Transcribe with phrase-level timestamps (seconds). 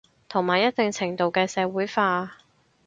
[0.27, 2.35] 同埋一定程度嘅社會化